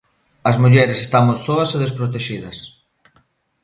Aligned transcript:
As 0.49 0.59
mulleres 0.63 0.99
estamos 1.05 1.37
soas 1.45 1.69
e 1.75 1.81
desprotexidas. 1.83 2.57